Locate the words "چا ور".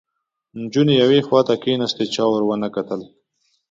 2.13-2.41